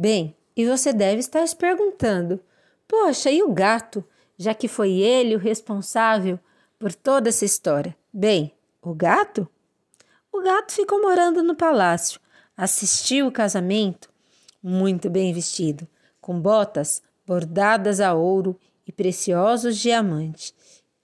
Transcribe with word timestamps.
Bem, 0.00 0.36
e 0.56 0.64
você 0.64 0.92
deve 0.92 1.18
estar 1.18 1.44
se 1.44 1.56
perguntando: 1.56 2.40
poxa, 2.86 3.32
e 3.32 3.42
o 3.42 3.52
gato? 3.52 4.04
Já 4.36 4.54
que 4.54 4.68
foi 4.68 4.92
ele 4.92 5.34
o 5.34 5.38
responsável 5.38 6.38
por 6.78 6.94
toda 6.94 7.28
essa 7.28 7.44
história. 7.44 7.96
Bem, 8.12 8.54
o 8.80 8.94
gato? 8.94 9.48
O 10.32 10.40
gato 10.40 10.72
ficou 10.72 11.02
morando 11.02 11.42
no 11.42 11.56
palácio, 11.56 12.20
assistiu 12.56 13.26
o 13.26 13.32
casamento, 13.32 14.08
muito 14.62 15.10
bem 15.10 15.32
vestido, 15.32 15.88
com 16.20 16.40
botas 16.40 17.02
bordadas 17.26 18.00
a 18.00 18.14
ouro 18.14 18.56
e 18.86 18.92
preciosos 18.92 19.76
diamantes. 19.76 20.54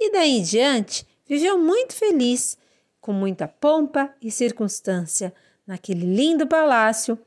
E 0.00 0.10
daí 0.10 0.38
em 0.38 0.42
diante 0.42 1.06
viveu 1.26 1.58
muito 1.58 1.94
feliz, 1.94 2.56
com 3.00 3.12
muita 3.12 3.46
pompa 3.46 4.14
e 4.22 4.30
circunstância, 4.30 5.34
naquele 5.66 6.06
lindo 6.06 6.46
palácio. 6.46 7.18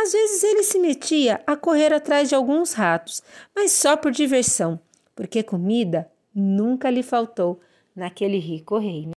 Às 0.00 0.12
vezes 0.12 0.44
ele 0.44 0.62
se 0.62 0.78
metia 0.78 1.42
a 1.44 1.56
correr 1.56 1.92
atrás 1.92 2.28
de 2.28 2.34
alguns 2.34 2.72
ratos, 2.72 3.20
mas 3.52 3.72
só 3.72 3.96
por 3.96 4.12
diversão, 4.12 4.78
porque 5.12 5.42
comida 5.42 6.08
nunca 6.32 6.88
lhe 6.88 7.02
faltou 7.02 7.60
naquele 7.96 8.38
rico 8.38 8.78
reino. 8.78 9.10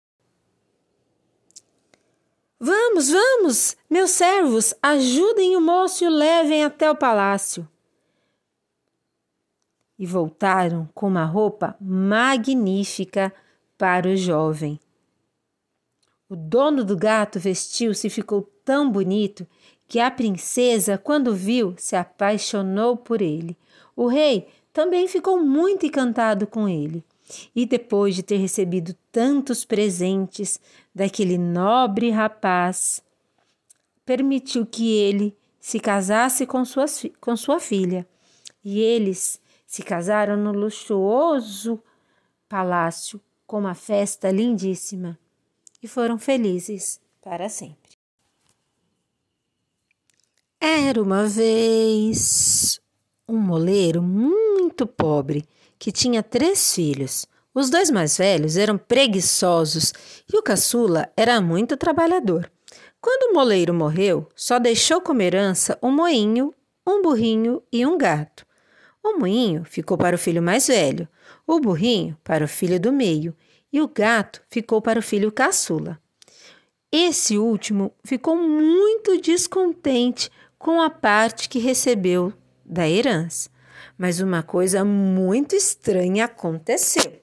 Vamos, 2.58 3.10
vamos, 3.10 3.76
meus 3.90 4.12
servos, 4.12 4.74
ajudem 4.82 5.58
o 5.58 5.62
moço 5.62 6.06
e 6.06 6.08
o 6.08 6.10
levem 6.10 6.64
até 6.64 6.90
o 6.90 6.96
palácio. 6.96 7.68
E 9.98 10.06
voltaram 10.06 10.88
com 10.96 11.10
uma 11.10 11.26
roupa 11.26 11.76
magnífica 11.82 13.34
para 13.78 14.08
o 14.08 14.16
jovem. 14.16 14.80
O 16.30 16.36
dono 16.36 16.86
do 16.86 16.96
gato 16.96 17.40
vestiu-se 17.40 18.06
e 18.06 18.10
ficou 18.10 18.44
tão 18.64 18.92
bonito 18.92 19.48
que 19.88 20.00
a 20.00 20.12
princesa, 20.12 20.96
quando 20.96 21.34
viu, 21.34 21.74
se 21.76 21.96
apaixonou 21.96 22.96
por 22.96 23.20
ele. 23.20 23.58
O 23.96 24.06
rei 24.06 24.48
também 24.72 25.08
ficou 25.08 25.44
muito 25.44 25.88
encantado 25.88 26.46
com 26.46 26.70
ele. 26.70 27.04
E 27.56 27.66
depois 27.66 28.14
de 28.14 28.22
ter 28.22 28.38
recebido 28.38 28.96
tantos 29.12 29.66
presentes 29.66 30.60
daquele 30.94 31.36
nobre 31.36 32.12
rapaz, 32.12 33.02
permitiu 34.06 34.68
que 34.68 34.88
ele 34.88 35.36
se 35.60 35.80
casasse 35.80 36.46
com, 36.46 36.62
com 37.20 37.36
sua 37.36 37.60
filha. 37.60 38.08
E 38.64 38.80
eles 38.80 39.42
se 39.66 39.82
casaram 39.82 40.38
no 40.38 40.52
luxuoso 40.52 41.82
palácio 42.48 43.20
com 43.48 43.58
uma 43.58 43.74
festa 43.74 44.30
lindíssima 44.30 45.18
e 45.82 45.88
foram 45.88 46.18
felizes 46.18 47.00
para 47.22 47.50
sempre. 47.50 47.98
Era 50.60 51.02
uma 51.02 51.26
vez 51.26 52.82
um 53.28 53.38
moleiro 53.38 54.02
muito 54.02 54.86
pobre 54.86 55.46
que 55.78 55.92
tinha 55.92 56.22
três 56.22 56.74
filhos. 56.74 57.26
Os 57.54 57.70
dois 57.70 57.90
mais 57.90 58.18
velhos 58.18 58.58
eram 58.58 58.78
preguiçosos 58.78 59.94
e 60.32 60.38
o 60.38 60.44
caçula 60.44 61.10
era 61.16 61.40
muito 61.40 61.78
trabalhador. 61.78 62.52
Quando 63.02 63.32
o 63.32 63.34
moleiro 63.34 63.74
morreu, 63.74 64.28
só 64.36 64.60
deixou 64.60 65.00
como 65.00 65.22
herança 65.22 65.80
um 65.82 65.92
moinho, 65.92 66.54
um 66.86 67.02
burrinho 67.02 67.64
e 67.72 67.86
um 67.86 67.98
gato. 67.98 68.46
O 69.02 69.18
moinho 69.18 69.64
ficou 69.64 69.98
para 69.98 70.16
o 70.16 70.20
filho 70.20 70.44
mais 70.44 70.68
velho, 70.68 71.08
o 71.48 71.60
burrinho 71.60 72.18
para 72.24 72.44
o 72.44 72.48
filho 72.48 72.80
do 72.80 72.92
meio 72.92 73.34
e 73.72 73.82
o 73.82 73.88
gato 73.88 74.42
ficou 74.50 74.82
para 74.82 75.00
o 75.00 75.04
filho 75.04 75.32
caçula. 75.32 76.00
Esse 76.92 77.38
último 77.38 77.94
ficou 78.04 78.36
muito 78.36 79.22
descontente 79.22 80.32
com 80.58 80.82
a 80.82 80.90
parte 80.90 81.48
que 81.48 81.60
recebeu 81.60 82.34
da 82.66 82.90
herança. 82.90 83.50
Mas 83.98 84.20
uma 84.20 84.42
coisa 84.42 84.84
muito 84.84 85.56
estranha 85.56 86.26
aconteceu. 86.26 87.22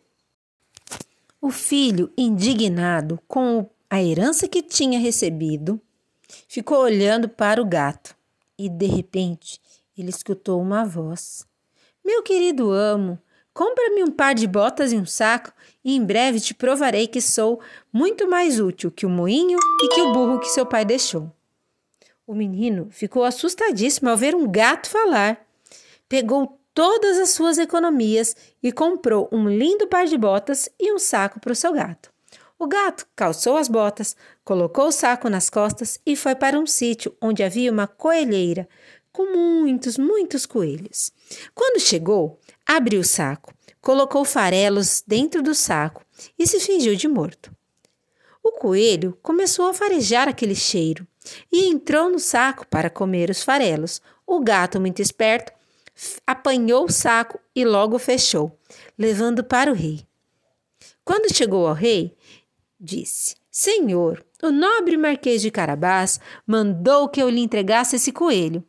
O 1.41 1.51
filho, 1.51 2.13
indignado 2.17 3.21
com 3.27 3.69
a 3.89 4.03
herança 4.03 4.49
que 4.49 4.63
tinha 4.63 4.99
recebido, 4.99 5.81
ficou 6.49 6.79
olhando 6.79 7.29
para 7.29 7.61
o 7.61 7.65
gato 7.65 8.17
e, 8.59 8.69
de 8.69 8.87
repente, 8.87 9.61
ele 9.97 10.11
escutou 10.11 10.61
uma 10.61 10.85
voz: 10.85 11.47
Meu 12.05 12.23
querido 12.23 12.71
amo, 12.71 13.19
compra-me 13.57 14.05
um 14.05 14.11
par 14.11 14.35
de 14.35 14.47
botas 14.47 14.93
e 14.93 14.97
um 14.97 15.07
saco, 15.07 15.51
e 15.83 15.97
em 15.97 16.05
breve 16.05 16.39
te 16.39 16.53
provarei 16.53 17.07
que 17.07 17.23
sou 17.23 17.59
muito 17.91 18.29
mais 18.29 18.61
útil 18.61 18.91
que 18.91 19.07
o 19.07 19.09
moinho 19.09 19.59
e 19.83 19.89
que 19.89 20.03
o 20.03 20.13
burro 20.13 20.39
que 20.39 20.49
seu 20.49 20.67
pai 20.67 20.85
deixou. 20.85 21.33
O 22.27 22.35
menino 22.35 22.89
ficou 22.91 23.25
assustadíssimo 23.25 24.11
ao 24.11 24.17
ver 24.17 24.35
um 24.35 24.47
gato 24.47 24.91
falar. 24.91 25.41
Pegou 26.07 26.61
todas 26.75 27.19
as 27.19 27.31
suas 27.31 27.57
economias 27.57 28.37
e 28.63 28.71
comprou 28.71 29.27
um 29.33 29.49
lindo 29.49 29.87
par 29.87 30.05
de 30.05 30.19
botas 30.19 30.69
e 30.79 30.93
um 30.93 30.99
saco 30.99 31.41
para 31.41 31.53
o 31.53 31.57
seu 31.57 31.73
gato. 31.73 32.13
O 32.59 32.67
gato 32.67 33.07
calçou 33.17 33.57
as 33.57 33.69
botas, 33.69 34.15
colocou 34.45 34.89
o 34.89 34.93
saco 34.93 35.31
nas 35.31 35.49
costas 35.49 35.99
e 36.05 36.15
foi 36.15 36.35
para 36.35 36.59
um 36.59 36.67
sítio 36.67 37.15
onde 37.23 37.43
havia 37.43 37.73
uma 37.73 37.87
coelheira 37.87 38.69
com 39.17 39.33
muitos, 39.35 39.97
muitos 39.97 40.45
coelhos. 40.45 41.11
Quando 41.55 41.81
chegou, 41.81 42.39
abriu 42.67 43.01
o 43.01 43.05
saco, 43.05 43.55
colocou 43.81 44.27
farelos 44.27 45.03
dentro 45.07 45.43
do 45.43 45.55
saco 45.55 46.05
e 46.39 46.47
se 46.47 46.61
fingiu 46.61 46.95
de 46.95 47.09
morto. 47.09 47.51
O 48.43 48.53
coelho 48.53 49.19
começou 49.23 49.69
a 49.69 49.73
farejar 49.73 50.29
aquele 50.29 50.55
cheiro 50.55 51.07
e 51.51 51.67
entrou 51.67 52.11
no 52.11 52.19
saco 52.19 52.67
para 52.67 52.91
comer 52.91 53.31
os 53.31 53.43
farelos. 53.43 54.03
O 54.27 54.39
gato, 54.41 54.79
muito 54.79 55.01
esperto, 55.01 55.51
apanhou 56.27 56.85
o 56.85 56.93
saco 56.93 57.41
e 57.55 57.65
logo 57.65 57.99
fechou, 57.99 58.55
levando 58.99 59.43
para 59.43 59.71
o 59.71 59.75
rei. 59.75 60.07
Quando 61.03 61.35
chegou 61.35 61.67
ao 61.67 61.75
rei, 61.75 62.15
disse: 62.79 63.35
Senhor, 63.51 64.23
o 64.43 64.51
nobre 64.51 64.99
Marquês 64.99 65.41
de 65.41 65.51
Carabás 65.51 66.21
mandou 66.47 67.09
que 67.09 67.23
eu 67.23 67.31
lhe 67.31 67.41
entregasse 67.41 67.97
esse 67.97 68.13
coelho. 68.13 68.63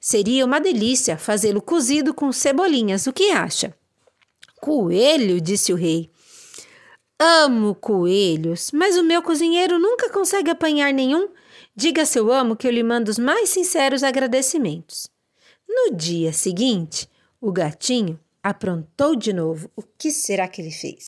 Seria 0.00 0.44
uma 0.44 0.60
delícia 0.60 1.16
fazê-lo 1.16 1.62
cozido 1.62 2.12
com 2.12 2.32
cebolinhas. 2.32 3.06
O 3.06 3.12
que 3.12 3.30
acha? 3.30 3.74
Coelho, 4.60 5.40
disse 5.40 5.72
o 5.72 5.76
rei. 5.76 6.10
Amo 7.18 7.74
coelhos, 7.74 8.70
mas 8.72 8.96
o 8.96 9.04
meu 9.04 9.22
cozinheiro 9.22 9.78
nunca 9.78 10.10
consegue 10.10 10.50
apanhar 10.50 10.92
nenhum. 10.92 11.28
Diga 11.74 12.02
a 12.02 12.06
seu 12.06 12.32
amo 12.32 12.56
que 12.56 12.66
eu 12.66 12.70
lhe 12.70 12.82
mando 12.82 13.10
os 13.10 13.18
mais 13.18 13.48
sinceros 13.50 14.02
agradecimentos. 14.02 15.08
No 15.68 15.96
dia 15.96 16.32
seguinte, 16.32 17.08
o 17.40 17.52
gatinho 17.52 18.18
aprontou 18.42 19.14
de 19.14 19.32
novo. 19.32 19.70
O 19.76 19.82
que 19.82 20.10
será 20.10 20.48
que 20.48 20.60
ele 20.60 20.70
fez? 20.70 21.06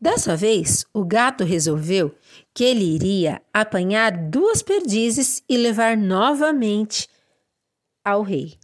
Dessa 0.00 0.34
vez, 0.34 0.84
o 0.92 1.04
gato 1.04 1.44
resolveu 1.44 2.12
que 2.52 2.64
ele 2.64 2.84
iria 2.84 3.40
apanhar 3.52 4.10
duas 4.10 4.60
perdizes 4.60 5.44
e 5.48 5.56
levar 5.56 5.96
novamente 5.96 7.08
ao 8.04 8.22
rei, 8.22 8.58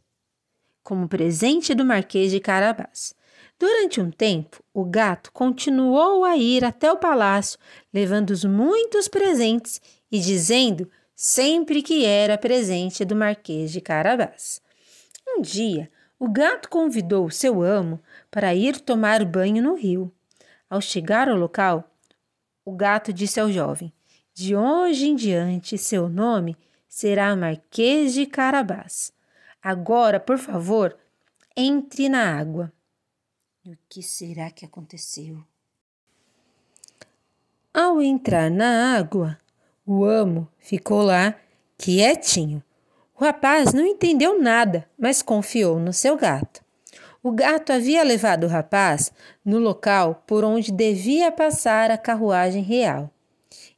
como 0.83 1.09
presente 1.09 1.75
do 1.75 1.85
Marquês 1.85 2.31
de 2.31 2.41
Carabás. 2.41 3.15
Durante 3.59 4.01
um 4.01 4.11
tempo, 4.11 4.63
o 4.73 4.85
gato 4.85 5.33
continuou 5.33 6.25
a 6.25 6.37
ir 6.37 6.65
até 6.65 6.91
o 6.93 6.97
palácio, 6.97 7.59
levando 7.93 8.33
muitos 8.49 9.09
presentes 9.09 9.81
e 10.11 10.21
dizendo 10.21 10.89
sempre 11.15 11.83
que 11.83 12.05
era 12.05 12.39
presente 12.39 13.05
do 13.05 13.17
Marquês 13.17 13.73
de 13.73 13.81
Carabás. 13.81 14.63
Um 15.27 15.43
dia, 15.43 15.91
o 16.19 16.29
gato 16.29 16.69
convidou 16.69 17.31
seu 17.31 17.63
amo 17.63 18.01
para 18.31 18.55
ir 18.55 18.81
tomar 18.81 19.25
banho 19.25 19.63
no 19.63 19.75
rio. 19.75 20.13
Ao 20.71 20.81
chegar 20.81 21.29
ao 21.29 21.37
local, 21.37 21.91
o 22.65 22.73
gato 22.73 23.13
disse 23.13 23.41
ao 23.41 23.51
jovem: 23.51 23.93
De 24.33 24.55
hoje 24.55 25.09
em 25.09 25.17
diante, 25.17 25.77
seu 25.77 26.09
nome 26.09 26.57
será 26.89 27.35
Marquês 27.35 28.15
de 28.15 28.27
Carabás. 28.27 29.13
Agora, 29.63 30.21
por 30.21 30.39
favor, 30.39 30.97
entre 31.57 32.09
na 32.09 32.39
água. 32.39 32.73
E 33.65 33.73
o 33.73 33.79
que 33.89 34.03
será 34.03 34.51
que 34.51 34.65
aconteceu? 34.65 35.43
Ao 37.75 38.01
entrar 38.01 38.51
na 38.51 38.97
água, 38.97 39.39
o 39.85 40.05
amo 40.05 40.49
ficou 40.59 41.03
lá 41.03 41.35
quietinho, 41.77 42.63
o 43.19 43.25
rapaz 43.25 43.73
não 43.73 43.85
entendeu 43.85 44.41
nada, 44.41 44.89
mas 44.97 45.23
confiou 45.23 45.81
no 45.81 45.93
seu 45.93 46.17
gato. 46.17 46.63
O 47.21 47.33
gato 47.33 47.73
havia 47.73 48.05
levado 48.05 48.45
o 48.45 48.49
rapaz 48.49 49.13
no 49.45 49.59
local 49.59 50.23
por 50.25 50.45
onde 50.45 50.71
devia 50.71 51.33
passar 51.33 51.91
a 51.91 51.99
carruagem 51.99 52.63
real. 52.63 53.11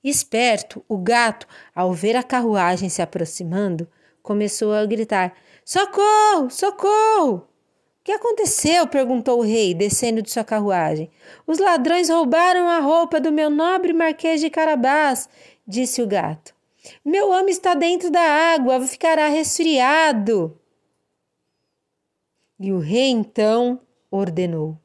Esperto, 0.05 0.85
o 0.87 0.99
gato, 0.99 1.47
ao 1.75 1.95
ver 1.95 2.17
a 2.17 2.23
carruagem 2.23 2.91
se 2.91 3.01
aproximando, 3.01 3.89
começou 4.23 4.75
a 4.75 4.85
gritar: 4.85 5.33
Socorro! 5.71 6.51
Socorro! 6.51 7.37
O 7.37 7.43
que 8.03 8.11
aconteceu? 8.11 8.89
perguntou 8.89 9.39
o 9.39 9.45
rei, 9.45 9.73
descendo 9.73 10.21
de 10.21 10.29
sua 10.29 10.43
carruagem. 10.43 11.09
Os 11.47 11.61
ladrões 11.61 12.11
roubaram 12.11 12.69
a 12.69 12.81
roupa 12.81 13.21
do 13.21 13.31
meu 13.31 13.49
nobre 13.49 13.93
Marquês 13.93 14.41
de 14.41 14.51
Carabás, 14.51 15.29
disse 15.65 16.03
o 16.03 16.09
gato. 16.09 16.53
Meu 17.05 17.31
homem 17.31 17.51
está 17.51 17.75
dentro 17.75 18.11
da 18.11 18.21
água, 18.21 18.81
ficará 18.81 19.29
resfriado. 19.29 20.61
E 22.59 22.73
o 22.73 22.81
rei 22.81 23.09
então 23.09 23.81
ordenou: 24.11 24.77